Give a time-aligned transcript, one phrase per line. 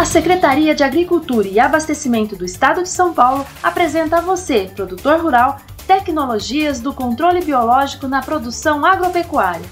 [0.00, 5.20] A Secretaria de Agricultura e Abastecimento do Estado de São Paulo apresenta a você, produtor
[5.20, 9.66] rural, tecnologias do controle biológico na produção agropecuária.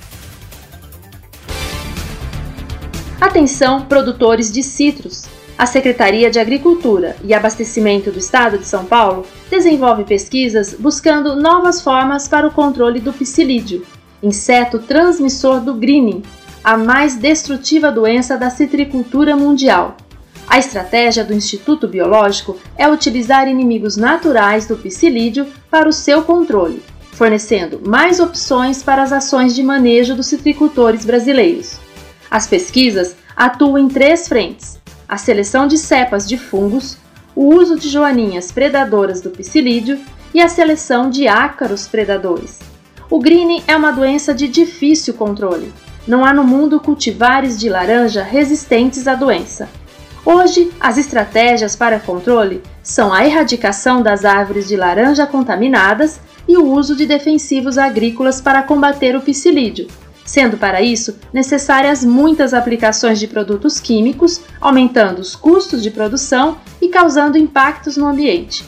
[3.18, 5.24] Atenção, produtores de citros!
[5.56, 11.80] A Secretaria de Agricultura e Abastecimento do Estado de São Paulo desenvolve pesquisas buscando novas
[11.80, 13.82] formas para o controle do psilídeo,
[14.22, 16.22] inseto transmissor do greening,
[16.62, 19.96] a mais destrutiva doença da citricultura mundial.
[20.48, 26.82] A estratégia do Instituto Biológico é utilizar inimigos naturais do psilídeo para o seu controle,
[27.12, 31.78] fornecendo mais opções para as ações de manejo dos citricultores brasileiros.
[32.30, 36.96] As pesquisas atuam em três frentes: a seleção de cepas de fungos,
[37.36, 40.00] o uso de joaninhas predadoras do psilídeo
[40.32, 42.58] e a seleção de ácaros predadores.
[43.10, 45.72] O greening é uma doença de difícil controle.
[46.06, 49.68] Não há no mundo cultivares de laranja resistentes à doença.
[50.24, 56.66] Hoje, as estratégias para controle são a erradicação das árvores de laranja contaminadas e o
[56.66, 59.86] uso de defensivos agrícolas para combater o psilídeo,
[60.24, 66.88] sendo para isso necessárias muitas aplicações de produtos químicos, aumentando os custos de produção e
[66.88, 68.64] causando impactos no ambiente.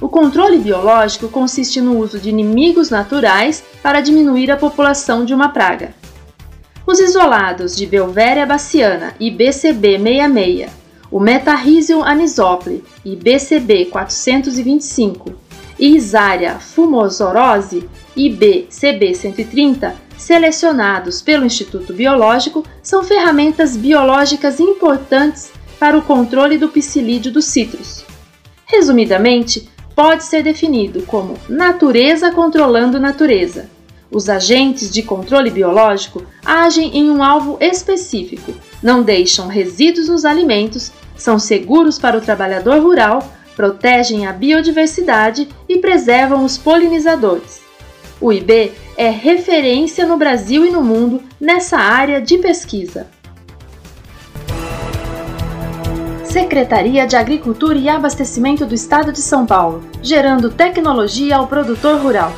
[0.00, 5.48] O controle biológico consiste no uso de inimigos naturais para diminuir a população de uma
[5.48, 5.94] praga.
[6.86, 10.83] Os isolados de Belvéria baciana e BCB 66
[11.14, 15.32] o Metarrhizium anisople e BCB 425
[15.78, 25.96] e Isaria fumosorose e BCB 130, selecionados pelo Instituto Biológico, são ferramentas biológicas importantes para
[25.96, 28.04] o controle do psilídeo dos citros.
[28.66, 33.70] Resumidamente, pode ser definido como natureza controlando natureza.
[34.10, 40.92] Os agentes de controle biológico agem em um alvo específico, não deixam resíduos nos alimentos
[41.16, 47.62] são seguros para o trabalhador rural, protegem a biodiversidade e preservam os polinizadores.
[48.20, 53.06] O IB é referência no Brasil e no mundo nessa área de pesquisa.
[56.24, 62.32] Secretaria de Agricultura e Abastecimento do Estado de São Paulo, gerando tecnologia ao produtor rural.